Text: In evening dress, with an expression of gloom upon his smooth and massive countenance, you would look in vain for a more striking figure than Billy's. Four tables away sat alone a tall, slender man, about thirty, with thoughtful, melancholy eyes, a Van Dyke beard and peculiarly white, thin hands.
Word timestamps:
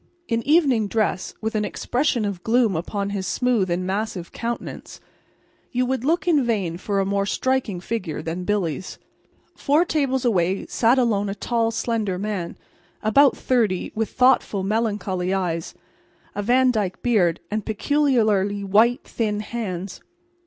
In 0.27 0.41
evening 0.47 0.87
dress, 0.87 1.35
with 1.41 1.53
an 1.53 1.63
expression 1.63 2.25
of 2.25 2.43
gloom 2.43 2.75
upon 2.75 3.11
his 3.11 3.27
smooth 3.27 3.69
and 3.69 3.85
massive 3.85 4.31
countenance, 4.31 4.99
you 5.71 5.85
would 5.85 6.03
look 6.03 6.27
in 6.27 6.43
vain 6.43 6.77
for 6.77 6.99
a 6.99 7.05
more 7.05 7.27
striking 7.27 7.79
figure 7.79 8.23
than 8.23 8.43
Billy's. 8.43 8.97
Four 9.55 9.85
tables 9.85 10.25
away 10.25 10.65
sat 10.65 10.97
alone 10.97 11.29
a 11.29 11.35
tall, 11.35 11.69
slender 11.69 12.17
man, 12.17 12.57
about 13.03 13.37
thirty, 13.37 13.91
with 13.93 14.09
thoughtful, 14.09 14.63
melancholy 14.63 15.35
eyes, 15.35 15.75
a 16.33 16.41
Van 16.41 16.71
Dyke 16.71 17.03
beard 17.03 17.39
and 17.51 17.63
peculiarly 17.63 18.63
white, 18.63 19.03
thin 19.03 19.41
hands. 19.41 20.01